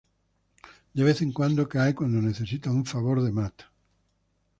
[0.95, 3.61] De vez en cuando cae cuando necesita un favor de Matt.